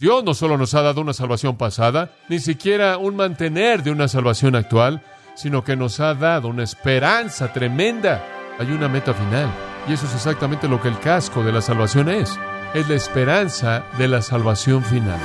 [0.00, 4.08] Dios no solo nos ha dado una salvación pasada, ni siquiera un mantener de una
[4.08, 5.02] salvación actual,
[5.34, 8.24] sino que nos ha dado una esperanza tremenda.
[8.58, 9.52] Hay una meta final.
[9.86, 12.34] Y eso es exactamente lo que el casco de la salvación es.
[12.72, 15.20] Es la esperanza de la salvación final.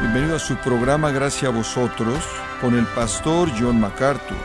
[0.00, 2.24] Bienvenido a su programa Gracias a vosotros
[2.60, 4.38] con el pastor John MacArthur.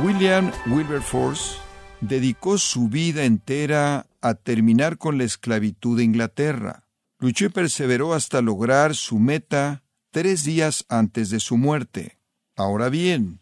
[0.00, 1.63] William Wilberforce
[2.08, 6.86] dedicó su vida entera a terminar con la esclavitud de Inglaterra.
[7.18, 12.18] Luchó y perseveró hasta lograr su meta tres días antes de su muerte.
[12.56, 13.40] Ahora bien,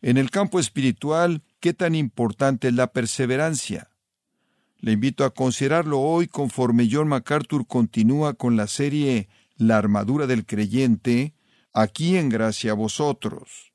[0.00, 3.90] en el campo espiritual, ¿qué tan importante es la perseverancia?
[4.78, 10.44] Le invito a considerarlo hoy conforme John MacArthur continúa con la serie La armadura del
[10.44, 11.34] creyente,
[11.72, 13.72] aquí en gracia a vosotros.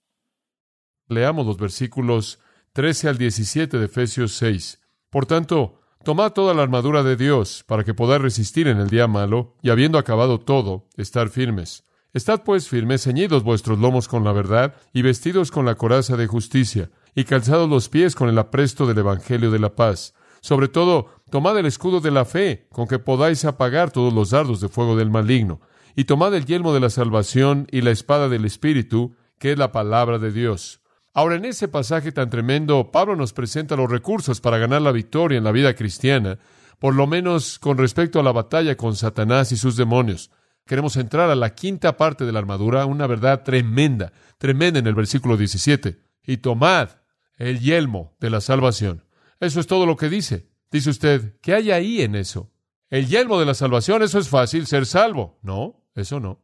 [1.08, 2.40] Leamos los versículos
[2.74, 4.80] 13 al 17 de Efesios 6.
[5.10, 9.08] Por tanto, tomad toda la armadura de Dios para que podáis resistir en el día
[9.08, 11.84] malo y habiendo acabado todo, estar firmes.
[12.14, 16.28] Estad pues firmes, ceñidos vuestros lomos con la verdad y vestidos con la coraza de
[16.28, 20.14] justicia y calzados los pies con el apresto del Evangelio de la paz.
[20.42, 24.62] Sobre todo, tomad el escudo de la fe, con que podáis apagar todos los dardos
[24.62, 25.60] de fuego del maligno,
[25.96, 29.72] y tomad el yelmo de la salvación y la espada del Espíritu, que es la
[29.72, 30.82] palabra de Dios.
[31.20, 35.38] Ahora, en ese pasaje tan tremendo, Pablo nos presenta los recursos para ganar la victoria
[35.38, 36.40] en la vida cristiana,
[36.80, 40.32] por lo menos con respecto a la batalla con Satanás y sus demonios.
[40.66, 44.96] Queremos entrar a la quinta parte de la armadura, una verdad tremenda, tremenda en el
[44.96, 46.00] versículo 17.
[46.24, 46.92] Y tomad
[47.36, 49.04] el yelmo de la salvación.
[49.42, 50.48] Eso es todo lo que dice.
[50.72, 52.50] Dice usted, ¿qué hay ahí en eso?
[52.90, 55.38] El yelmo de la salvación, eso es fácil, ser salvo.
[55.42, 56.40] No, eso no.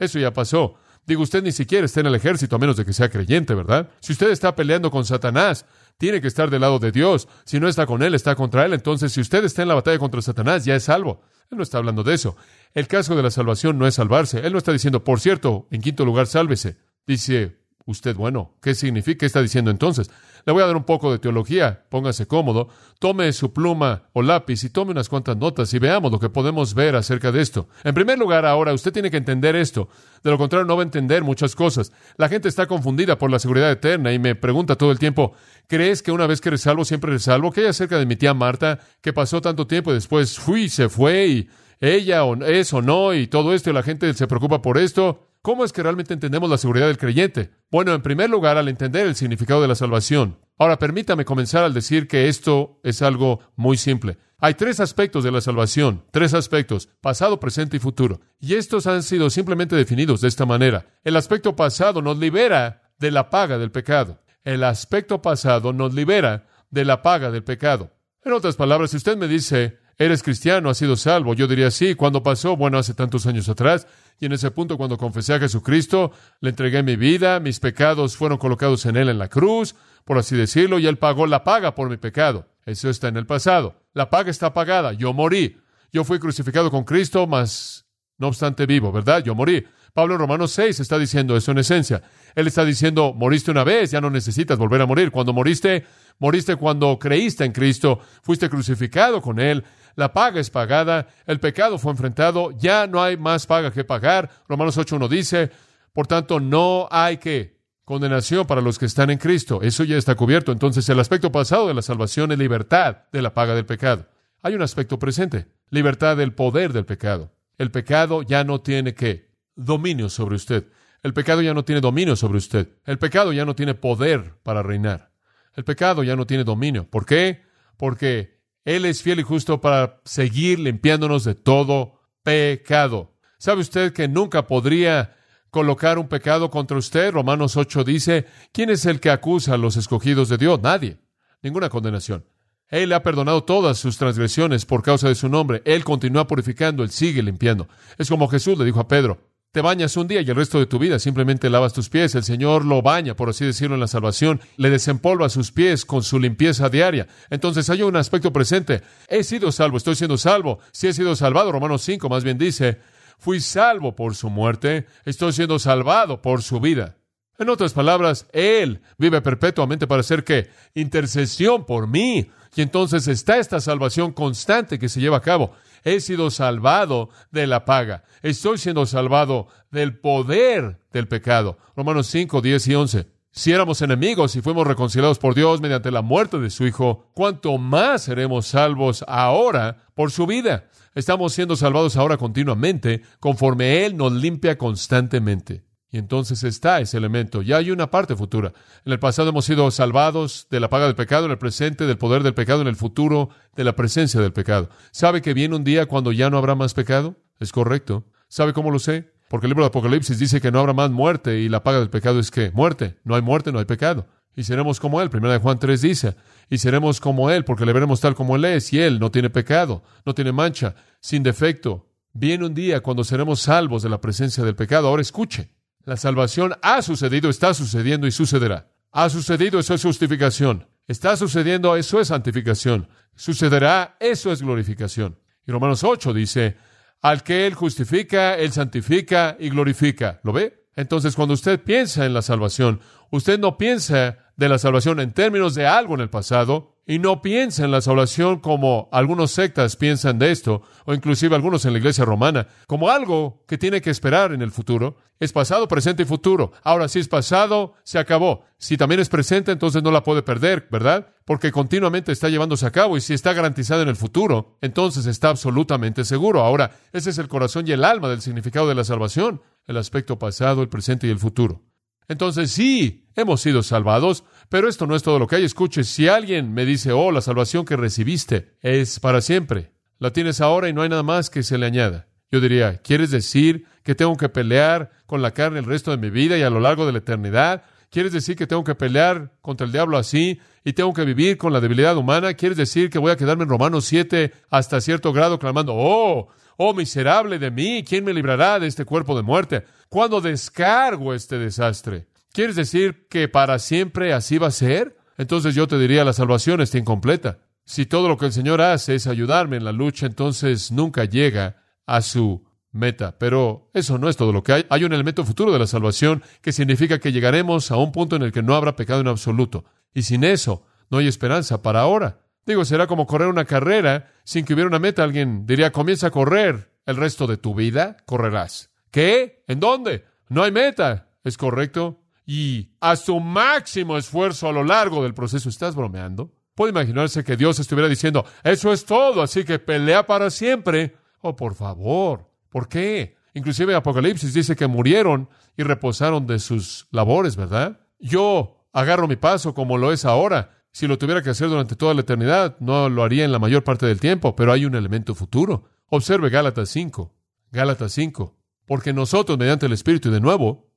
[0.00, 0.80] Eso ya pasó.
[1.06, 3.88] Digo, usted ni siquiera está en el ejército a menos de que sea creyente, ¿verdad?
[4.00, 5.64] Si usted está peleando con Satanás,
[5.98, 7.28] tiene que estar del lado de Dios.
[7.44, 8.72] Si no está con él, está contra él.
[8.72, 11.22] Entonces, si usted está en la batalla contra Satanás, ya es salvo.
[11.50, 12.36] Él no está hablando de eso.
[12.74, 14.40] El casco de la salvación no es salvarse.
[14.44, 16.76] Él no está diciendo, por cierto, en quinto lugar, sálvese.
[17.06, 19.20] Dice, usted, bueno, ¿qué significa?
[19.20, 20.10] ¿Qué está diciendo entonces?
[20.44, 24.62] Le voy a dar un poco de teología, póngase cómodo, tome su pluma o lápiz
[24.64, 27.68] y tome unas cuantas notas y veamos lo que podemos ver acerca de esto.
[27.82, 29.88] En primer lugar, ahora usted tiene que entender esto.
[30.22, 31.92] De lo contrario, no va a entender muchas cosas.
[32.16, 35.32] La gente está confundida por la seguridad eterna y me pregunta todo el tiempo,
[35.66, 37.50] ¿crees que una vez que eres salvo, siempre eres salvo?
[37.50, 40.88] ¿Qué hay acerca de mi tía Marta, que pasó tanto tiempo y después fui, se
[40.88, 41.48] fue y
[41.80, 45.26] ella o es o no y todo esto y la gente se preocupa por esto?
[45.46, 47.52] ¿Cómo es que realmente entendemos la seguridad del creyente?
[47.70, 50.40] Bueno, en primer lugar, al entender el significado de la salvación.
[50.58, 54.18] Ahora, permítame comenzar al decir que esto es algo muy simple.
[54.38, 58.22] Hay tres aspectos de la salvación, tres aspectos, pasado, presente y futuro.
[58.40, 60.86] Y estos han sido simplemente definidos de esta manera.
[61.04, 64.20] El aspecto pasado nos libera de la paga del pecado.
[64.42, 67.92] El aspecto pasado nos libera de la paga del pecado.
[68.24, 70.68] En otras palabras, si usted me dice, ¿Eres cristiano?
[70.68, 71.32] ¿Has sido salvo?
[71.32, 71.94] Yo diría sí.
[71.94, 72.54] ¿Cuándo pasó?
[72.54, 73.86] Bueno, hace tantos años atrás.
[74.20, 78.36] Y en ese punto, cuando confesé a Jesucristo, le entregué mi vida, mis pecados fueron
[78.36, 79.74] colocados en Él en la cruz,
[80.04, 82.46] por así decirlo, y Él pagó la paga por mi pecado.
[82.66, 83.82] Eso está en el pasado.
[83.94, 84.92] La paga está pagada.
[84.92, 85.60] Yo morí.
[85.92, 87.86] Yo fui crucificado con Cristo, mas
[88.18, 89.22] no obstante vivo, ¿verdad?
[89.22, 89.64] Yo morí.
[89.96, 92.02] Pablo en Romanos 6 está diciendo eso en esencia.
[92.34, 95.10] Él está diciendo, moriste una vez, ya no necesitas volver a morir.
[95.10, 95.86] Cuando moriste,
[96.18, 99.64] moriste cuando creíste en Cristo, fuiste crucificado con Él,
[99.96, 104.30] la paga es pagada, el pecado fue enfrentado, ya no hay más paga que pagar.
[104.46, 105.50] Romanos 8.1 dice,
[105.92, 109.62] por tanto, no hay que condenación para los que están en Cristo.
[109.62, 110.52] Eso ya está cubierto.
[110.52, 114.06] Entonces, el aspecto pasado de la salvación es libertad de la paga del pecado.
[114.42, 117.32] Hay un aspecto presente, libertad del poder del pecado.
[117.56, 120.66] El pecado ya no tiene que dominio sobre usted.
[121.02, 122.68] El pecado ya no tiene dominio sobre usted.
[122.84, 125.12] El pecado ya no tiene poder para reinar.
[125.54, 126.86] El pecado ya no tiene dominio.
[126.90, 127.42] ¿Por qué?
[127.78, 128.35] Porque
[128.66, 133.14] él es fiel y justo para seguir limpiándonos de todo pecado.
[133.38, 135.16] ¿Sabe usted que nunca podría
[135.50, 137.12] colocar un pecado contra usted?
[137.12, 140.60] Romanos 8 dice, ¿quién es el que acusa a los escogidos de Dios?
[140.60, 140.98] Nadie.
[141.42, 142.26] Ninguna condenación.
[142.68, 145.62] Él ha perdonado todas sus transgresiones por causa de su nombre.
[145.64, 147.68] Él continúa purificando, Él sigue limpiando.
[147.98, 149.20] Es como Jesús le dijo a Pedro,
[149.56, 152.14] te bañas un día y el resto de tu vida simplemente lavas tus pies.
[152.14, 154.38] El Señor lo baña, por así decirlo, en la salvación.
[154.58, 157.06] Le desempolva sus pies con su limpieza diaria.
[157.30, 158.82] Entonces hay un aspecto presente.
[159.08, 160.58] He sido salvo, estoy siendo salvo.
[160.72, 162.82] Si he sido salvado, Romanos 5 más bien dice,
[163.16, 166.98] fui salvo por su muerte, estoy siendo salvado por su vida.
[167.38, 172.30] En otras palabras, Él vive perpetuamente para hacer que intercesión por mí.
[172.56, 175.52] Y entonces está esta salvación constante que se lleva a cabo.
[175.84, 178.04] He sido salvado de la paga.
[178.22, 181.58] Estoy siendo salvado del poder del pecado.
[181.76, 183.06] Romanos 5, 10 y 11.
[183.30, 187.58] Si éramos enemigos y fuimos reconciliados por Dios mediante la muerte de su Hijo, ¿cuánto
[187.58, 190.70] más seremos salvos ahora por su vida?
[190.94, 195.66] Estamos siendo salvados ahora continuamente, conforme Él nos limpia constantemente.
[195.98, 197.42] Entonces está ese elemento.
[197.42, 198.52] Ya hay una parte futura.
[198.84, 201.98] En el pasado hemos sido salvados de la paga del pecado, en el presente del
[201.98, 204.68] poder del pecado, en el futuro de la presencia del pecado.
[204.90, 207.16] ¿Sabe que viene un día cuando ya no habrá más pecado?
[207.40, 208.04] Es correcto.
[208.28, 209.12] ¿Sabe cómo lo sé?
[209.28, 211.90] Porque el libro de Apocalipsis dice que no habrá más muerte y la paga del
[211.90, 212.96] pecado es que muerte.
[213.04, 214.06] No hay muerte, no hay pecado.
[214.36, 215.08] Y seremos como Él.
[215.08, 216.14] Primera de Juan 3 dice,
[216.50, 219.30] y seremos como Él porque le veremos tal como Él es y Él no tiene
[219.30, 221.88] pecado, no tiene mancha, sin defecto.
[222.12, 224.88] Viene un día cuando seremos salvos de la presencia del pecado.
[224.88, 225.50] Ahora escuche,
[225.86, 228.72] la salvación ha sucedido, está sucediendo y sucederá.
[228.90, 230.66] Ha sucedido, eso es justificación.
[230.88, 232.88] Está sucediendo, eso es santificación.
[233.14, 235.18] Sucederá, eso es glorificación.
[235.46, 236.56] Y Romanos 8 dice,
[237.02, 240.20] al que Él justifica, Él santifica y glorifica.
[240.24, 240.66] ¿Lo ve?
[240.74, 242.80] Entonces, cuando usted piensa en la salvación,
[243.10, 247.20] usted no piensa de la salvación en términos de algo en el pasado, y no
[247.20, 251.80] piensa en la salvación como algunos sectas piensan de esto, o inclusive algunos en la
[251.80, 254.96] iglesia romana, como algo que tiene que esperar en el futuro.
[255.18, 256.52] Es pasado, presente y futuro.
[256.62, 258.44] Ahora, si es pasado, se acabó.
[258.58, 261.08] Si también es presente, entonces no la puede perder, ¿verdad?
[261.24, 265.30] Porque continuamente está llevándose a cabo y si está garantizado en el futuro, entonces está
[265.30, 266.42] absolutamente seguro.
[266.42, 270.18] Ahora, ese es el corazón y el alma del significado de la salvación, el aspecto
[270.18, 271.62] pasado, el presente y el futuro.
[272.08, 275.44] Entonces sí, hemos sido salvados, pero esto no es todo lo que hay.
[275.44, 280.40] Escuche, si alguien me dice, oh, la salvación que recibiste es para siempre, la tienes
[280.40, 282.08] ahora y no hay nada más que se le añada.
[282.30, 286.10] Yo diría, ¿quieres decir que tengo que pelear con la carne el resto de mi
[286.10, 287.62] vida y a lo largo de la eternidad?
[287.90, 291.52] ¿Quieres decir que tengo que pelear contra el diablo así y tengo que vivir con
[291.52, 292.34] la debilidad humana?
[292.34, 296.74] ¿Quieres decir que voy a quedarme en Romanos 7 hasta cierto grado clamando, oh, oh
[296.74, 299.64] miserable de mí, ¿quién me librará de este cuerpo de muerte?
[299.88, 302.06] ¿Cuándo descargo este desastre?
[302.32, 304.96] ¿Quieres decir que para siempre así va a ser?
[305.18, 307.38] Entonces yo te diría, la salvación está incompleta.
[307.64, 311.62] Si todo lo que el Señor hace es ayudarme en la lucha, entonces nunca llega
[311.86, 313.18] a su meta.
[313.18, 314.66] Pero eso no es todo lo que hay.
[314.68, 318.22] Hay un elemento futuro de la salvación que significa que llegaremos a un punto en
[318.22, 319.64] el que no habrá pecado en absoluto.
[319.94, 322.25] Y sin eso, no hay esperanza para ahora.
[322.46, 325.02] Digo, será como correr una carrera sin que hubiera una meta.
[325.02, 328.70] Alguien diría, comienza a correr el resto de tu vida, correrás.
[328.90, 329.44] ¿Qué?
[329.48, 330.04] ¿En dónde?
[330.28, 331.08] No hay meta.
[331.24, 332.00] ¿Es correcto?
[332.24, 336.32] Y a su máximo esfuerzo a lo largo del proceso, ¿estás bromeando?
[336.54, 340.96] Puede imaginarse que Dios estuviera diciendo, eso es todo, así que pelea para siempre.
[341.20, 342.30] Oh, por favor.
[342.48, 343.16] ¿Por qué?
[343.34, 347.80] Inclusive Apocalipsis dice que murieron y reposaron de sus labores, ¿verdad?
[347.98, 350.55] Yo agarro mi paso como lo es ahora.
[350.76, 353.64] Si lo tuviera que hacer durante toda la eternidad, no lo haría en la mayor
[353.64, 355.70] parte del tiempo, pero hay un elemento futuro.
[355.86, 357.14] Observe Gálatas 5.
[357.50, 358.36] Gálatas 5.
[358.66, 360.70] Porque nosotros, mediante el Espíritu, y de nuevo,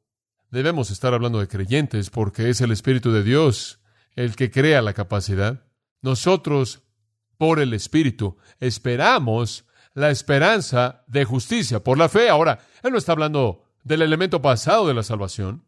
[0.51, 3.81] debemos estar hablando de creyentes, porque es el Espíritu de Dios
[4.16, 5.66] el que crea la capacidad.
[6.01, 6.81] Nosotros,
[7.38, 9.66] por el Espíritu, esperamos
[9.96, 12.30] la esperanza de justicia por la fe.
[12.30, 15.66] Ahora, Él no está hablando del elemento pasado de la salvación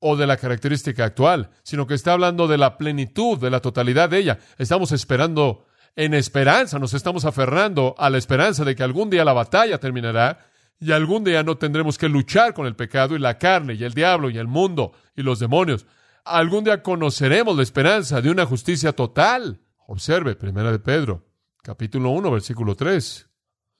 [0.00, 4.10] o de la característica actual, sino que está hablando de la plenitud, de la totalidad
[4.10, 4.38] de ella.
[4.58, 5.66] Estamos esperando
[5.96, 10.38] en esperanza, nos estamos aferrando a la esperanza de que algún día la batalla terminará
[10.80, 13.94] y algún día no tendremos que luchar con el pecado y la carne y el
[13.94, 15.86] diablo y el mundo y los demonios.
[16.24, 19.60] Algún día conoceremos la esperanza de una justicia total.
[19.86, 21.26] Observe, primera de Pedro,
[21.62, 23.28] capítulo 1, versículo 3.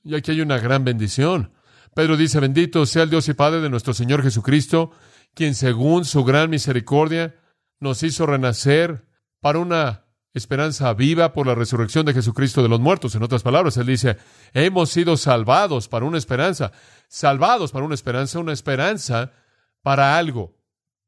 [0.05, 1.53] Y aquí hay una gran bendición.
[1.95, 4.91] Pedro dice, bendito sea el Dios y Padre de nuestro Señor Jesucristo,
[5.35, 7.37] quien según su gran misericordia
[7.81, 9.05] nos hizo renacer
[9.41, 10.05] para una
[10.35, 13.15] esperanza viva por la resurrección de Jesucristo de los muertos.
[13.15, 14.17] En otras palabras, él dice,
[14.53, 16.73] hemos sido salvados para una esperanza,
[17.09, 19.33] salvados para una esperanza, una esperanza
[19.83, 20.57] para algo.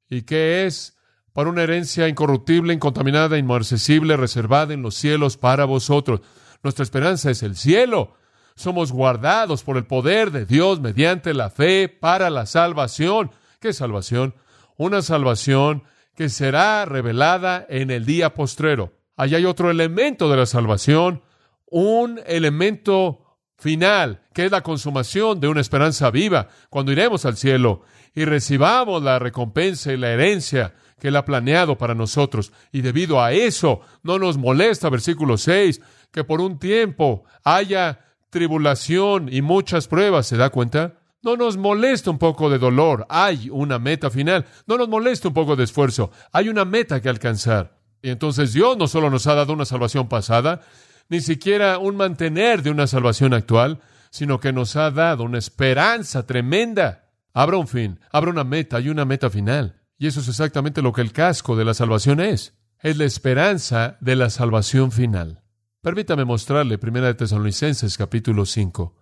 [0.09, 0.97] ¿Y qué es?
[1.33, 6.21] Para una herencia incorruptible, incontaminada, inmarcesible, reservada en los cielos para vosotros.
[6.63, 8.15] Nuestra esperanza es el cielo.
[8.57, 13.31] Somos guardados por el poder de Dios mediante la fe para la salvación.
[13.61, 14.35] ¿Qué salvación?
[14.79, 15.83] Una salvación
[16.17, 18.95] que será revelada en el día postrero.
[19.17, 21.23] Allí hay otro elemento de la salvación,
[21.67, 27.83] un elemento final, que es la consumación de una esperanza viva, cuando iremos al cielo
[28.15, 32.55] y recibamos la recompensa y la herencia que Él ha planeado para nosotros.
[32.73, 39.29] Y debido a eso, no nos molesta, versículo 6, que por un tiempo haya tribulación
[39.31, 41.00] y muchas pruebas, ¿se da cuenta?
[41.23, 44.47] No nos molesta un poco de dolor, hay una meta final.
[44.67, 47.79] No nos molesta un poco de esfuerzo, hay una meta que alcanzar.
[48.03, 50.63] Y entonces Dios no solo nos ha dado una salvación pasada,
[51.11, 56.27] ni siquiera un mantener de una salvación actual, sino que nos ha dado una esperanza
[56.27, 57.11] tremenda.
[57.35, 59.83] Habrá un fin, habrá una meta y una meta final.
[59.99, 62.55] Y eso es exactamente lo que el casco de la salvación es.
[62.83, 65.43] Es la esperanza de la salvación final.
[65.83, 69.00] Permítame mostrarle 1 de Tesalonicenses capítulo 5.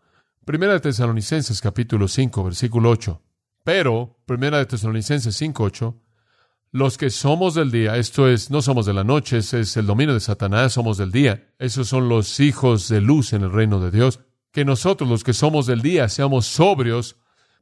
[0.48, 3.20] 1 de Tesalonicenses capítulo 5, versículo 8.
[3.64, 6.02] Pero, 1 de Tesalonicenses 5, 8,
[6.70, 9.84] los que somos del día, esto es, no somos de la noche, ese es el
[9.84, 11.52] dominio de Satanás, somos del día.
[11.58, 14.20] Esos son los hijos de luz en el reino de Dios.
[14.50, 17.16] Que nosotros, los que somos del día, seamos sobrios,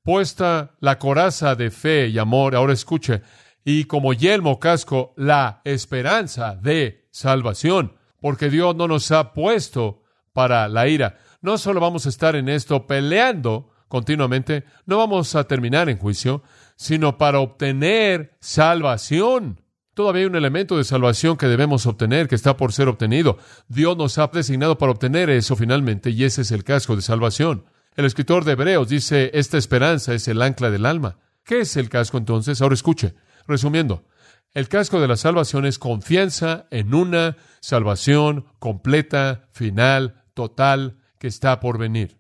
[0.04, 3.22] puesta la coraza de fe y amor, ahora escuche,
[3.64, 10.68] y como yelmo casco, la esperanza de salvación, porque Dios no nos ha puesto para
[10.68, 11.18] la ira.
[11.46, 16.42] No solo vamos a estar en esto peleando continuamente, no vamos a terminar en juicio,
[16.74, 19.60] sino para obtener salvación.
[19.94, 23.38] Todavía hay un elemento de salvación que debemos obtener, que está por ser obtenido.
[23.68, 27.66] Dios nos ha designado para obtener eso finalmente, y ese es el casco de salvación.
[27.94, 31.20] El escritor de Hebreos dice, esta esperanza es el ancla del alma.
[31.44, 32.60] ¿Qué es el casco entonces?
[32.60, 33.14] Ahora escuche.
[33.46, 34.04] Resumiendo,
[34.52, 41.60] el casco de la salvación es confianza en una salvación completa, final, total, que está
[41.60, 42.18] por venir.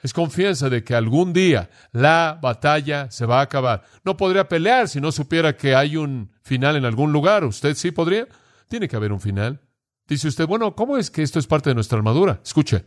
[0.00, 3.82] Es confianza de que algún día la batalla se va a acabar.
[4.04, 7.44] No podría pelear si no supiera que hay un final en algún lugar.
[7.44, 8.28] ¿Usted sí podría?
[8.68, 9.60] Tiene que haber un final.
[10.06, 12.40] Dice usted, bueno, ¿cómo es que esto es parte de nuestra armadura?
[12.44, 12.84] Escuche.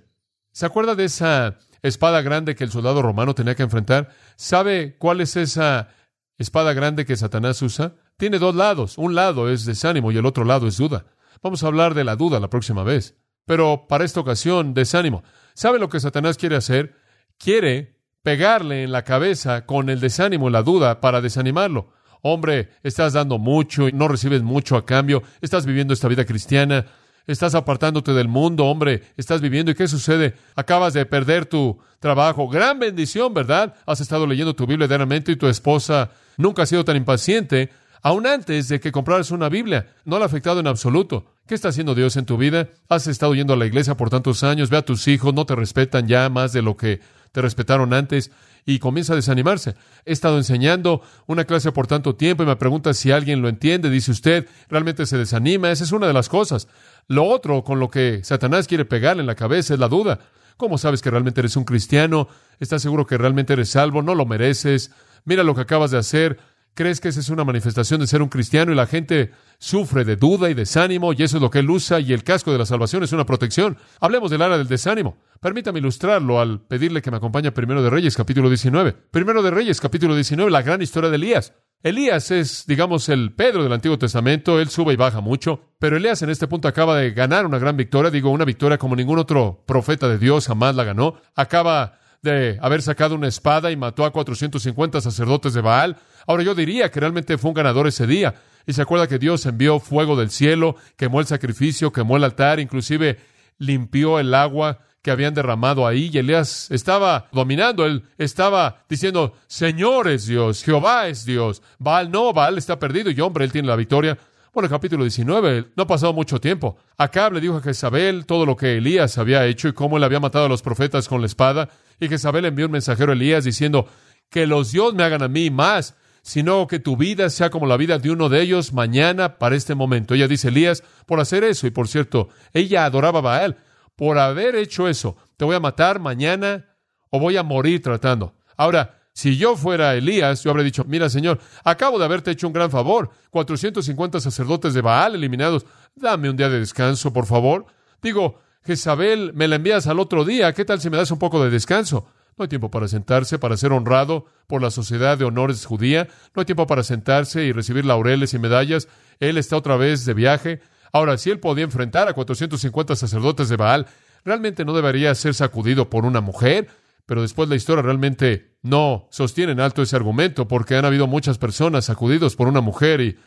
[0.53, 4.09] ¿Se acuerda de esa espada grande que el soldado romano tenía que enfrentar?
[4.37, 5.89] ¿Sabe cuál es esa
[6.37, 7.95] espada grande que Satanás usa?
[8.17, 8.97] Tiene dos lados.
[8.97, 11.05] Un lado es desánimo y el otro lado es duda.
[11.43, 13.17] Vamos a hablar de la duda la próxima vez.
[13.45, 15.23] Pero para esta ocasión, desánimo.
[15.53, 16.95] ¿Sabe lo que Satanás quiere hacer?
[17.41, 21.91] quiere pegarle en la cabeza con el desánimo la duda para desanimarlo.
[22.21, 26.85] Hombre, estás dando mucho y no recibes mucho a cambio, estás viviendo esta vida cristiana,
[27.25, 30.35] estás apartándote del mundo, hombre, estás viviendo y ¿qué sucede?
[30.55, 32.47] Acabas de perder tu trabajo.
[32.47, 33.73] Gran bendición, ¿verdad?
[33.87, 37.71] Has estado leyendo tu Biblia diariamente y tu esposa nunca ha sido tan impaciente,
[38.03, 39.95] aún antes de que compraras una Biblia.
[40.05, 41.25] No le ha afectado en absoluto.
[41.51, 42.69] ¿Qué está haciendo Dios en tu vida?
[42.87, 45.53] Has estado yendo a la iglesia por tantos años, ve a tus hijos, no te
[45.53, 47.01] respetan ya más de lo que
[47.33, 48.31] te respetaron antes
[48.65, 49.75] y comienza a desanimarse.
[50.05, 53.89] He estado enseñando una clase por tanto tiempo y me pregunta si alguien lo entiende.
[53.89, 55.69] Dice usted, realmente se desanima.
[55.71, 56.69] Esa es una de las cosas.
[57.09, 60.19] Lo otro con lo que Satanás quiere pegarle en la cabeza es la duda.
[60.55, 62.29] ¿Cómo sabes que realmente eres un cristiano?
[62.61, 64.01] ¿Estás seguro que realmente eres salvo?
[64.01, 64.91] ¿No lo mereces?
[65.25, 66.39] Mira lo que acabas de hacer.
[66.73, 70.15] ¿Crees que esa es una manifestación de ser un cristiano y la gente sufre de
[70.15, 72.65] duda y desánimo y eso es lo que él usa y el casco de la
[72.65, 73.77] salvación es una protección?
[73.99, 75.17] Hablemos del área del desánimo.
[75.41, 78.93] Permítame ilustrarlo al pedirle que me acompañe a Primero de Reyes, capítulo 19.
[79.11, 81.53] Primero de Reyes, capítulo 19, la gran historia de Elías.
[81.83, 86.21] Elías es, digamos, el Pedro del Antiguo Testamento, él sube y baja mucho, pero Elías
[86.21, 89.63] en este punto acaba de ganar una gran victoria, digo, una victoria como ningún otro
[89.65, 91.15] profeta de Dios jamás la ganó.
[91.35, 95.97] Acaba de haber sacado una espada y mató a 450 sacerdotes de Baal.
[96.27, 98.35] Ahora yo diría que realmente fue un ganador ese día.
[98.67, 102.59] Y se acuerda que Dios envió fuego del cielo, quemó el sacrificio, quemó el altar,
[102.59, 103.17] inclusive
[103.57, 110.07] limpió el agua que habían derramado ahí y Elías estaba dominando, él estaba diciendo, Señor
[110.07, 113.75] es Dios, Jehová es Dios, Baal no, Baal está perdido y hombre, él tiene la
[113.75, 114.17] victoria.
[114.53, 116.77] Bueno, el capítulo 19, no ha pasado mucho tiempo.
[116.97, 120.19] Acab le dijo a Jezabel todo lo que Elías había hecho y cómo él había
[120.19, 121.69] matado a los profetas con la espada.
[122.01, 123.87] Y Jezabel envió un mensajero a Elías diciendo,
[124.31, 127.77] que los dios me hagan a mí más, sino que tu vida sea como la
[127.77, 130.15] vida de uno de ellos mañana para este momento.
[130.15, 133.57] Ella dice, Elías, por hacer eso, y por cierto, ella adoraba a Baal,
[133.95, 136.75] por haber hecho eso, te voy a matar mañana
[137.09, 138.35] o voy a morir tratando.
[138.55, 142.53] Ahora, si yo fuera Elías, yo habría dicho, mira Señor, acabo de haberte hecho un
[142.53, 145.65] gran favor, 450 sacerdotes de Baal eliminados,
[145.95, 147.65] dame un día de descanso, por favor.
[148.01, 151.43] Digo, Jezabel, me la envías al otro día, ¿qué tal si me das un poco
[151.43, 152.07] de descanso?
[152.37, 156.07] No hay tiempo para sentarse, para ser honrado por la sociedad de honores judía.
[156.33, 158.87] No hay tiempo para sentarse y recibir laureles y medallas.
[159.19, 160.61] Él está otra vez de viaje.
[160.93, 163.87] Ahora, si él podía enfrentar a 450 sacerdotes de Baal,
[164.23, 166.69] realmente no debería ser sacudido por una mujer.
[167.11, 171.37] Pero después la historia realmente no sostiene en alto ese argumento, porque han habido muchas
[171.37, 173.17] personas sacudidos por una mujer y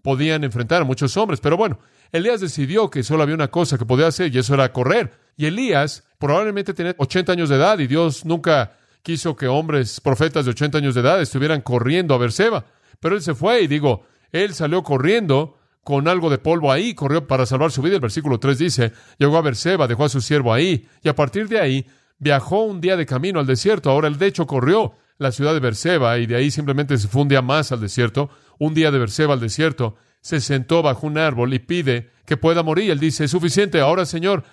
[0.00, 1.40] podían enfrentar a muchos hombres.
[1.42, 1.78] Pero bueno,
[2.10, 5.12] Elías decidió que solo había una cosa que podía hacer y eso era correr.
[5.36, 10.46] Y Elías probablemente tenía 80 años de edad y Dios nunca quiso que hombres profetas
[10.46, 12.64] de 80 años de edad estuvieran corriendo a Berseba.
[12.98, 17.26] Pero él se fue y digo, él salió corriendo con algo de polvo ahí, corrió
[17.26, 17.96] para salvar su vida.
[17.96, 21.46] El versículo 3 dice, llegó a Berseba, dejó a su siervo ahí y a partir
[21.46, 21.86] de ahí
[22.18, 23.90] viajó un día de camino al desierto.
[23.90, 27.22] Ahora el de hecho corrió la ciudad de Berseba y de ahí simplemente se fue
[27.22, 31.18] un día más al desierto, un día de Berseba al desierto, se sentó bajo un
[31.18, 32.90] árbol y pide que pueda morir.
[32.90, 34.44] Él dice, es suficiente, ahora Señor,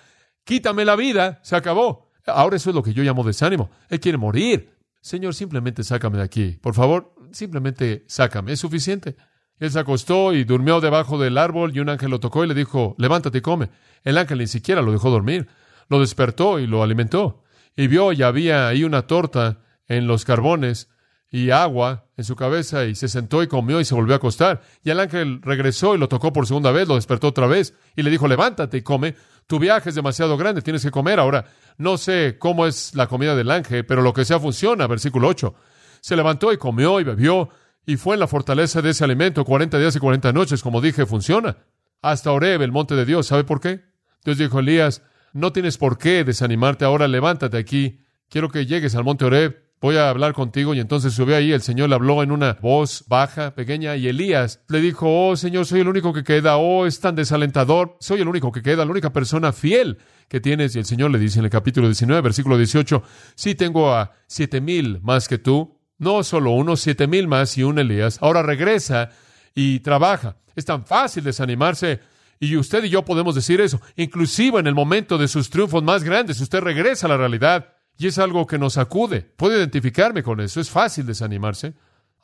[0.44, 2.10] quítame la vida, se acabó.
[2.26, 3.70] Ahora eso es lo que yo llamo desánimo.
[3.88, 4.70] Él quiere morir.
[5.00, 6.58] Señor, simplemente sácame de aquí.
[6.60, 8.52] Por favor, simplemente sácame.
[8.52, 9.16] Es suficiente.
[9.58, 12.54] Él se acostó y durmió debajo del árbol y un ángel lo tocó y le
[12.54, 13.70] dijo, levántate y come.
[14.04, 15.48] El ángel ni siquiera lo dejó dormir.
[15.88, 17.41] Lo despertó y lo alimentó.
[17.76, 20.88] Y vio y había ahí una torta en los carbones
[21.30, 24.60] y agua en su cabeza y se sentó y comió y se volvió a acostar.
[24.84, 28.02] Y el ángel regresó y lo tocó por segunda vez, lo despertó otra vez y
[28.02, 29.16] le dijo, levántate y come.
[29.46, 31.46] Tu viaje es demasiado grande, tienes que comer ahora.
[31.78, 34.86] No sé cómo es la comida del ángel, pero lo que sea funciona.
[34.86, 35.54] Versículo 8.
[36.00, 37.48] Se levantó y comió y bebió
[37.86, 40.62] y fue en la fortaleza de ese alimento 40 días y 40 noches.
[40.62, 41.56] Como dije, funciona.
[42.02, 43.26] Hasta Oreb, el monte de Dios.
[43.26, 43.80] ¿Sabe por qué?
[44.24, 45.02] Dios dijo Elías,
[45.32, 48.00] no tienes por qué desanimarte ahora, levántate aquí.
[48.28, 50.72] Quiero que llegues al monte Oreb voy a hablar contigo.
[50.72, 54.62] Y entonces subió ahí, el Señor le habló en una voz baja, pequeña, y Elías
[54.68, 58.28] le dijo, oh Señor, soy el único que queda, oh, es tan desalentador, soy el
[58.28, 59.98] único que queda, la única persona fiel
[60.28, 60.74] que tienes.
[60.76, 63.02] Y el Señor le dice en el capítulo 19, versículo 18,
[63.34, 67.64] sí tengo a siete mil más que tú, no solo uno, siete mil más y
[67.64, 68.18] un Elías.
[68.22, 69.10] Ahora regresa
[69.54, 70.36] y trabaja.
[70.54, 72.00] Es tan fácil desanimarse.
[72.42, 73.80] Y usted y yo podemos decir eso.
[73.94, 77.74] Inclusive en el momento de sus triunfos más grandes, usted regresa a la realidad.
[77.96, 79.20] Y es algo que nos acude.
[79.20, 80.60] Puedo identificarme con eso.
[80.60, 81.74] Es fácil desanimarse.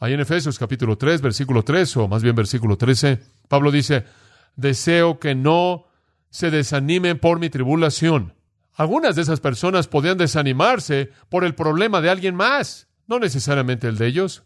[0.01, 4.07] Ahí en Efesios capítulo 3, versículo 3, o más bien versículo 13, Pablo dice,
[4.57, 5.87] deseo que no
[6.31, 8.35] se desanimen por mi tribulación.
[8.75, 13.99] Algunas de esas personas podían desanimarse por el problema de alguien más, no necesariamente el
[13.99, 14.43] de ellos.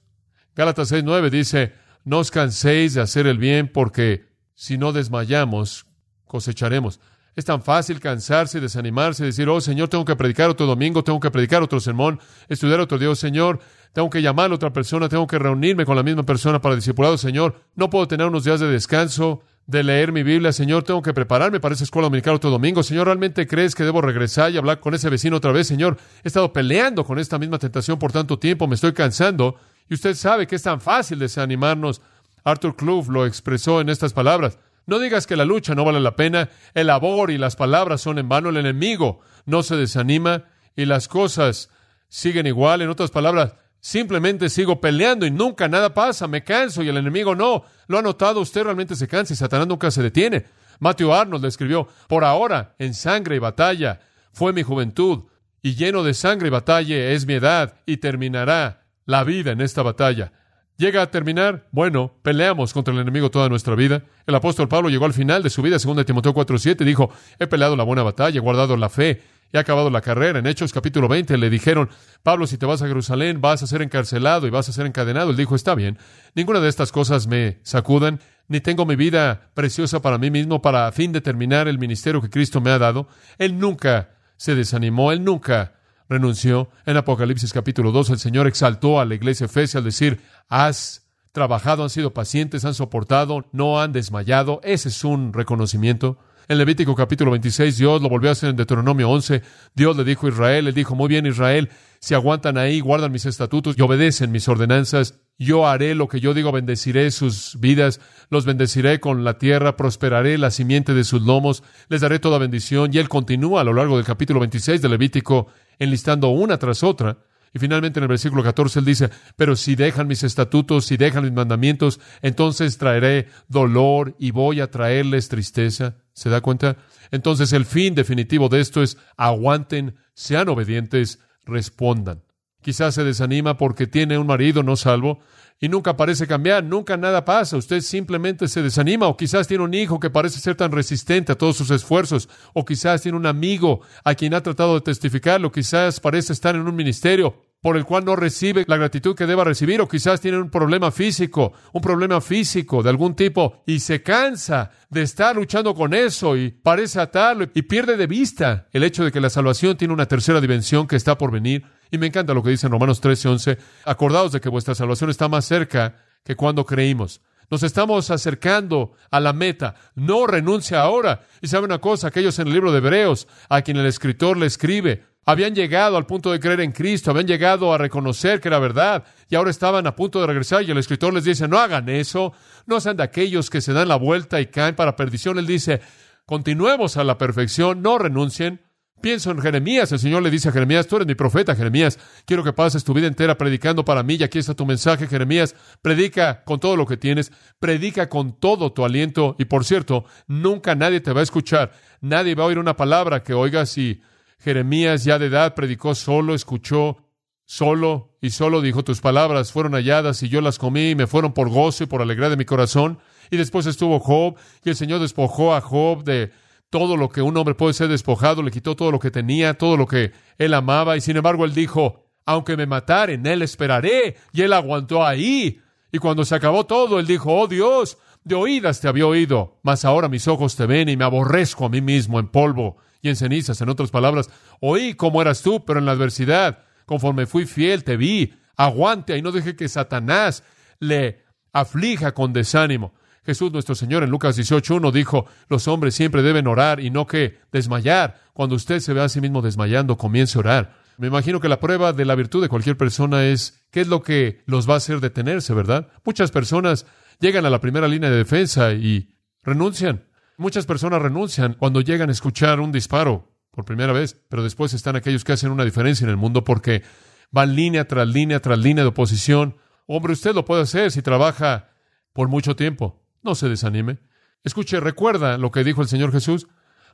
[0.55, 1.73] Gálatas 6, 9 dice,
[2.05, 4.32] no os canséis de hacer el bien porque
[4.63, 5.87] si no desmayamos,
[6.25, 7.01] cosecharemos.
[7.35, 11.33] Es tan fácil cansarse, desanimarse, decir, oh Señor, tengo que predicar otro domingo, tengo que
[11.33, 13.59] predicar otro sermón, estudiar otro Dios, Señor,
[13.93, 17.19] tengo que llamar a otra persona, tengo que reunirme con la misma persona para discipulado,
[17.19, 21.13] Señor, no puedo tener unos días de descanso, de leer mi Biblia, Señor, tengo que
[21.13, 24.79] prepararme para esa escuela dominical otro domingo, Señor, ¿realmente crees que debo regresar y hablar
[24.79, 25.99] con ese vecino otra vez, Señor?
[26.23, 29.57] He estado peleando con esta misma tentación por tanto tiempo, me estoy cansando,
[29.89, 32.01] y usted sabe que es tan fácil desanimarnos.
[32.45, 34.59] Arthur Clough lo expresó en estas palabras.
[34.87, 38.19] No digas que la lucha no vale la pena, el labor y las palabras son
[38.19, 40.45] en vano, el enemigo no se desanima
[40.75, 41.71] y las cosas
[42.09, 42.83] siguen igual.
[42.83, 47.35] En otras palabras, simplemente sigo peleando y nunca nada pasa, me canso y el enemigo
[47.35, 47.65] no.
[47.87, 50.47] Lo ha notado, usted realmente se cansa y Satanás nunca se detiene.
[50.81, 54.01] Matthew Arnold escribió, por ahora, en sangre y batalla,
[54.33, 55.25] fue mi juventud,
[55.63, 59.83] y lleno de sangre y batalla es mi edad, y terminará la vida en esta
[59.83, 60.33] batalla.
[60.77, 64.03] Llega a terminar, bueno, peleamos contra el enemigo toda nuestra vida.
[64.27, 67.77] El apóstol Pablo llegó al final de su vida, 2 Timoteo 4:7, dijo, he peleado
[67.77, 70.39] la buena batalla, he guardado la fe, he acabado la carrera.
[70.39, 71.91] En Hechos capítulo 20 le dijeron,
[72.23, 75.31] Pablo, si te vas a Jerusalén vas a ser encarcelado y vas a ser encadenado.
[75.31, 75.99] Él dijo, está bien,
[76.35, 80.87] ninguna de estas cosas me sacudan, ni tengo mi vida preciosa para mí mismo para
[80.87, 83.09] a fin de terminar el ministerio que Cristo me ha dado.
[83.39, 85.75] Él nunca se desanimó, él nunca
[86.13, 86.71] renunció.
[86.87, 91.83] En Apocalipsis capítulo 2 el Señor exaltó a la iglesia Efesia al decir, has trabajado,
[91.83, 94.61] han sido pacientes, han soportado, no han desmayado.
[94.63, 96.19] Ese es un reconocimiento.
[96.49, 99.43] En Levítico capítulo 26 Dios lo volvió a hacer en Deuteronomio 11.
[99.75, 101.71] Dios le dijo a Israel, le dijo, muy bien Israel,
[102.01, 106.35] si aguantan ahí, guardan mis estatutos y obedecen mis ordenanzas, yo haré lo que yo
[106.35, 111.63] digo, bendeciré sus vidas, los bendeciré con la tierra, prosperaré la simiente de sus lomos,
[111.89, 112.91] les daré toda bendición.
[112.93, 117.19] Y él continúa a lo largo del capítulo 26 de Levítico enlistando una tras otra.
[117.55, 121.25] Y finalmente en el versículo 14 él dice, pero si dejan mis estatutos, si dejan
[121.25, 125.97] mis mandamientos, entonces traeré dolor y voy a traerles tristeza.
[126.15, 126.77] ¿Se da cuenta?
[127.11, 132.23] Entonces el fin definitivo de esto es aguanten, sean obedientes, respondan.
[132.63, 135.21] Quizás se desanima porque tiene un marido no salvo
[135.61, 139.75] y nunca parece cambiar, nunca nada pasa, usted simplemente se desanima o quizás tiene un
[139.75, 143.81] hijo que parece ser tan resistente a todos sus esfuerzos o quizás tiene un amigo
[144.03, 148.05] a quien ha tratado de testificarlo, quizás parece estar en un ministerio por el cual
[148.05, 152.21] no recibe la gratitud que deba recibir, o quizás tiene un problema físico, un problema
[152.21, 157.47] físico de algún tipo, y se cansa de estar luchando con eso y parece atarlo
[157.55, 160.97] y pierde de vista el hecho de que la salvación tiene una tercera dimensión que
[160.97, 161.65] está por venir.
[161.93, 163.59] Y me encanta lo que dice en Romanos 13, 11.
[163.85, 167.21] Acordaos de que vuestra salvación está más cerca que cuando creímos.
[167.51, 169.75] Nos estamos acercando a la meta.
[169.95, 171.27] No renuncia ahora.
[171.43, 174.47] Y sabe una cosa, aquellos en el libro de Hebreos, a quien el escritor le
[174.47, 178.59] escribe, habían llegado al punto de creer en Cristo, habían llegado a reconocer que era
[178.59, 181.91] verdad y ahora estaban a punto de regresar y el escritor les dice, no hagan
[181.91, 182.33] eso,
[182.65, 185.39] no sean de aquellos que se dan la vuelta y caen para perdición.
[185.39, 185.83] Él dice,
[186.25, 188.63] continuemos a la perfección, no renuncien.
[189.03, 192.45] Pienso en Jeremías, el Señor le dice a Jeremías, tú eres mi profeta, Jeremías, quiero
[192.45, 194.15] que pases tu vida entera predicando para mí.
[194.15, 198.73] Y aquí está tu mensaje, Jeremías, predica con todo lo que tienes, predica con todo
[198.73, 199.35] tu aliento.
[199.41, 203.25] Y por cierto, nunca nadie te va a escuchar, nadie va a oír una palabra
[203.25, 204.01] que oigas y
[204.39, 206.99] Jeremías, ya de edad, predicó solo, escuchó
[207.45, 211.33] solo y solo dijo, tus palabras fueron halladas y yo las comí y me fueron
[211.33, 213.01] por gozo y por alegría de mi corazón.
[213.33, 216.31] Y después estuvo Job y el Señor despojó a Job de
[216.73, 219.77] todo lo que un hombre puede ser despojado, le quitó todo lo que tenía, todo
[219.77, 224.41] lo que él amaba, y sin embargo él dijo, aunque me mataren, él esperaré, y
[224.41, 225.61] él aguantó ahí.
[225.93, 229.85] Y cuando se acabó todo, él dijo, oh Dios, de oídas te había oído, mas
[229.85, 233.17] ahora mis ojos te ven y me aborrezco a mí mismo en polvo y en
[233.17, 233.61] cenizas.
[233.61, 234.31] En otras palabras,
[234.61, 238.33] oí cómo eras tú, pero en la adversidad, conforme fui fiel, te vi.
[238.57, 240.43] Aguante y no deje que Satanás
[240.79, 242.95] le aflija con desánimo.
[243.25, 247.39] Jesús nuestro Señor en Lucas 18.1 dijo, los hombres siempre deben orar y no que
[247.53, 248.21] desmayar.
[248.33, 250.83] Cuando usted se ve a sí mismo desmayando, comience a orar.
[250.99, 254.03] Me imagino que la prueba de la virtud de cualquier persona es qué es lo
[254.03, 255.89] que los va a hacer detenerse, ¿verdad?
[256.05, 256.87] Muchas personas
[257.21, 260.05] llegan a la primera línea de defensa y renuncian.
[260.37, 264.97] Muchas personas renuncian cuando llegan a escuchar un disparo por primera vez, pero después están
[264.97, 266.83] aquellos que hacen una diferencia en el mundo porque
[267.31, 269.57] van línea tras línea tras línea de oposición.
[269.87, 271.71] Hombre, usted lo puede hacer si trabaja
[272.13, 273.02] por mucho tiempo.
[273.23, 273.99] No se desanime.
[274.45, 276.49] Escuche, recuerda lo que dijo el Señor Jesús.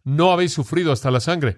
[0.05, 1.57] No habéis sufrido hasta la sangre.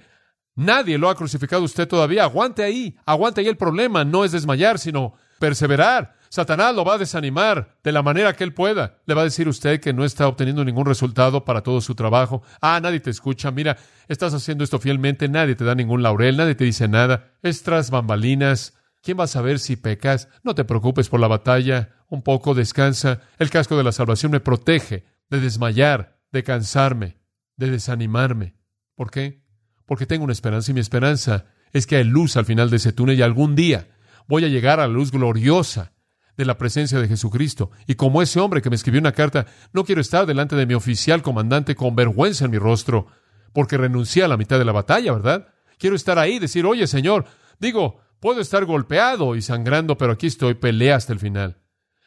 [0.54, 2.24] Nadie lo ha crucificado usted todavía.
[2.24, 3.48] Aguante ahí, aguante ahí.
[3.48, 6.14] El problema no es desmayar, sino perseverar.
[6.28, 8.98] Satanás lo va a desanimar de la manera que él pueda.
[9.06, 12.42] Le va a decir usted que no está obteniendo ningún resultado para todo su trabajo.
[12.61, 13.50] Ah, nadie te escucha.
[13.50, 15.28] Mira, estás haciendo esto fielmente.
[15.28, 16.37] Nadie te da ningún laurel.
[16.37, 17.33] Nadie te dice nada.
[17.42, 18.74] Es tras bambalinas.
[19.02, 20.28] ¿Quién va a saber si pecas?
[20.42, 23.20] No te preocupes por la batalla un poco, descansa.
[23.38, 27.18] El casco de la salvación me protege de desmayar, de cansarme,
[27.56, 28.56] de desanimarme.
[28.94, 29.42] ¿Por qué?
[29.86, 32.92] Porque tengo una esperanza y mi esperanza es que hay luz al final de ese
[32.92, 33.88] túnel y algún día
[34.28, 35.92] voy a llegar a la luz gloriosa
[36.36, 37.70] de la presencia de Jesucristo.
[37.86, 40.74] Y como ese hombre que me escribió una carta, no quiero estar delante de mi
[40.74, 43.06] oficial comandante con vergüenza en mi rostro,
[43.52, 45.48] porque renuncié a la mitad de la batalla, ¿verdad?
[45.78, 47.26] Quiero estar ahí y decir, oye, Señor,
[47.58, 51.59] digo, puedo estar golpeado y sangrando, pero aquí estoy, pelea hasta el final.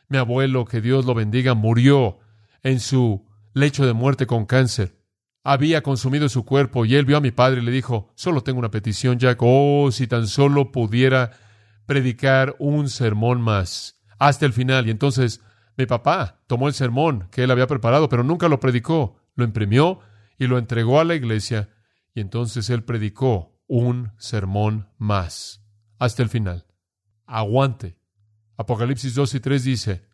[0.08, 2.20] Mi abuelo, que Dios lo bendiga, murió
[2.62, 5.00] en su lecho de muerte con cáncer.
[5.44, 8.60] Había consumido su cuerpo y él vio a mi padre y le dijo, solo tengo
[8.60, 9.40] una petición, Jack.
[9.42, 11.32] Oh, si tan solo pudiera
[11.86, 14.88] predicar un sermón más hasta el final.
[14.88, 15.42] Y entonces
[15.76, 19.20] mi papá tomó el sermón que él había preparado, pero nunca lo predicó.
[19.36, 20.00] Lo imprimió
[20.38, 21.70] y lo entregó a la iglesia.
[22.14, 25.63] Y entonces él predicó un sermón más
[26.00, 26.66] hasta el final.
[27.26, 27.98] Aguante.
[28.58, 30.06] Apocalipsis 2 y 3 dice,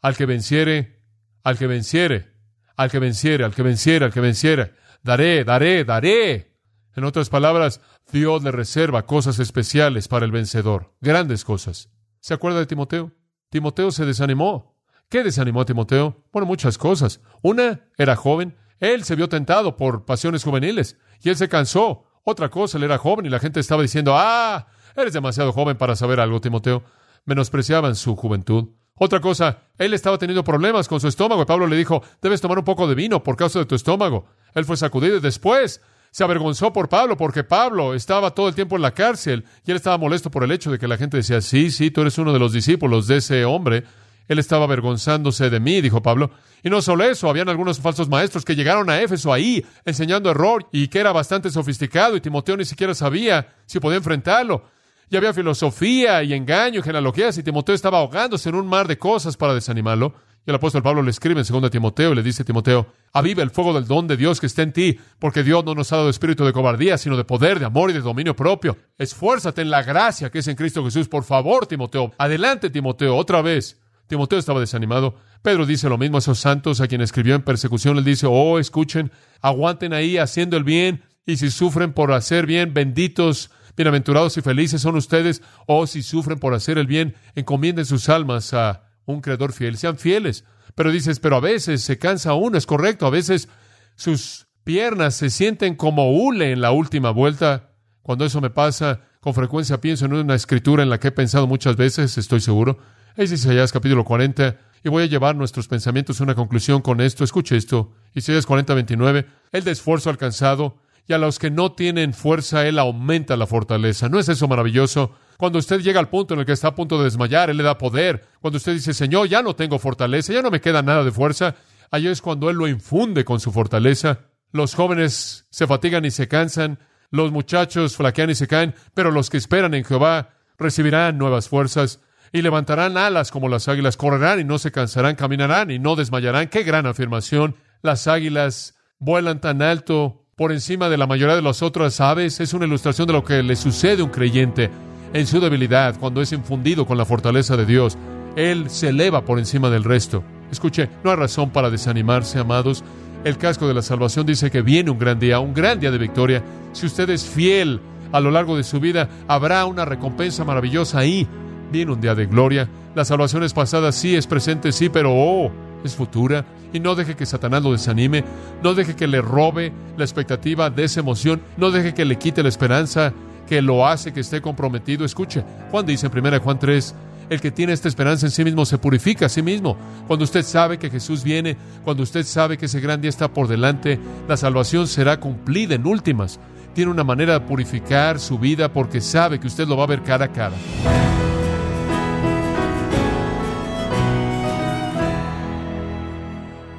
[0.00, 1.02] al que venciere,
[1.42, 2.32] al que venciere,
[2.76, 6.58] al que venciere, al que venciere, al que venciere, daré, daré, daré.
[6.96, 11.90] En otras palabras, Dios le reserva cosas especiales para el vencedor, grandes cosas.
[12.20, 13.12] ¿Se acuerda de Timoteo?
[13.50, 14.74] Timoteo se desanimó.
[15.08, 16.24] ¿Qué desanimó a Timoteo?
[16.32, 17.20] Bueno, muchas cosas.
[17.42, 18.56] Una, era joven.
[18.80, 22.04] Él se vio tentado por pasiones juveniles y él se cansó.
[22.24, 25.96] Otra cosa, él era joven y la gente estaba diciendo, ah, eres demasiado joven para
[25.96, 26.82] saber algo, Timoteo
[27.24, 28.68] menospreciaban su juventud.
[28.96, 32.58] Otra cosa, él estaba teniendo problemas con su estómago y Pablo le dijo, debes tomar
[32.58, 34.26] un poco de vino por causa de tu estómago.
[34.54, 35.80] Él fue sacudido y después
[36.12, 39.76] se avergonzó por Pablo porque Pablo estaba todo el tiempo en la cárcel y él
[39.76, 42.32] estaba molesto por el hecho de que la gente decía, sí, sí, tú eres uno
[42.32, 43.82] de los discípulos de ese hombre.
[44.28, 46.30] Él estaba avergonzándose de mí, dijo Pablo.
[46.62, 50.68] Y no solo eso, habían algunos falsos maestros que llegaron a Éfeso ahí enseñando error
[50.70, 54.72] y que era bastante sofisticado y Timoteo ni siquiera sabía si podía enfrentarlo.
[55.14, 58.98] Y había filosofía y engaño y genealogías, y Timoteo estaba ahogándose en un mar de
[58.98, 60.12] cosas para desanimarlo.
[60.44, 63.44] Y el apóstol Pablo le escribe en 2 Timoteo y le dice a Timoteo, aviva
[63.44, 65.98] el fuego del don de Dios que está en ti, porque Dios no nos ha
[65.98, 68.76] dado espíritu de cobardía, sino de poder, de amor y de dominio propio.
[68.98, 71.06] Esfuérzate en la gracia que es en Cristo Jesús.
[71.06, 72.10] Por favor, Timoteo.
[72.18, 73.80] Adelante, Timoteo, otra vez.
[74.08, 75.14] Timoteo estaba desanimado.
[75.42, 77.98] Pedro dice lo mismo a esos santos a quien escribió en persecución.
[77.98, 82.74] Él dice, oh, escuchen, aguanten ahí haciendo el bien, y si sufren por hacer bien,
[82.74, 87.84] benditos Bienaventurados y felices son ustedes, o oh, si sufren por hacer el bien, encomienden
[87.84, 90.44] sus almas a un creador fiel, sean fieles.
[90.74, 93.48] Pero dices, pero a veces se cansa uno, es correcto, a veces
[93.96, 97.70] sus piernas se sienten como hule en la última vuelta.
[98.02, 101.46] Cuando eso me pasa, con frecuencia pienso en una escritura en la que he pensado
[101.46, 102.78] muchas veces, estoy seguro.
[103.16, 107.24] Es Isaías capítulo 40, y voy a llevar nuestros pensamientos a una conclusión con esto.
[107.24, 107.92] Escuche esto.
[108.14, 109.26] Isaías 40, 29.
[109.50, 114.08] El de esfuerzo alcanzado y a los que no tienen fuerza, Él aumenta la fortaleza.
[114.08, 115.12] ¿No es eso maravilloso?
[115.36, 117.62] Cuando usted llega al punto en el que está a punto de desmayar, Él le
[117.62, 118.26] da poder.
[118.40, 121.56] Cuando usted dice, Señor, ya no tengo fortaleza, ya no me queda nada de fuerza,
[121.90, 124.20] ahí es cuando Él lo infunde con su fortaleza.
[124.52, 126.78] Los jóvenes se fatigan y se cansan,
[127.10, 132.00] los muchachos flaquean y se caen, pero los que esperan en Jehová recibirán nuevas fuerzas
[132.32, 136.48] y levantarán alas como las águilas, correrán y no se cansarán, caminarán y no desmayarán.
[136.48, 137.56] Qué gran afirmación.
[137.82, 142.54] Las águilas vuelan tan alto por encima de la mayoría de las otras aves es
[142.54, 144.70] una ilustración de lo que le sucede a un creyente.
[145.12, 147.96] en su debilidad, cuando es infundido con la fortaleza de Dios,
[148.34, 150.24] Él se eleva por encima del resto.
[150.50, 152.82] Escuche, no hay razón para desanimarse, amados.
[153.22, 155.98] El casco de la salvación dice que viene un gran día, un gran día de
[155.98, 156.42] victoria.
[156.72, 161.28] Si usted es fiel a lo largo de su vida, habrá una recompensa maravillosa ahí.
[161.70, 162.68] Viene un día de gloria.
[162.96, 165.52] La salvación es pasada, sí, es presente, sí, pero oh,
[165.84, 166.44] es futura.
[166.72, 168.24] Y no deje que Satanás lo desanime.
[168.62, 171.42] No deje que le robe la expectativa de esa emoción.
[171.56, 173.12] No deje que le quite la esperanza
[173.46, 175.04] que lo hace que esté comprometido.
[175.04, 176.94] Escuche, Juan dice en 1 Juan 3,
[177.30, 179.76] el que tiene esta esperanza en sí mismo se purifica a sí mismo.
[180.06, 183.48] Cuando usted sabe que Jesús viene, cuando usted sabe que ese gran día está por
[183.48, 186.38] delante, la salvación será cumplida en últimas.
[186.74, 190.02] Tiene una manera de purificar su vida porque sabe que usted lo va a ver
[190.02, 191.13] cara a cara.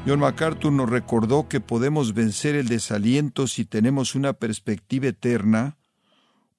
[0.07, 5.77] John MacArthur nos recordó que podemos vencer el desaliento si tenemos una perspectiva eterna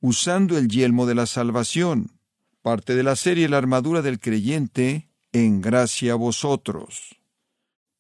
[0.01, 2.19] usando el yelmo de la salvación,
[2.61, 7.21] parte de la serie La armadura del creyente, en gracia a vosotros.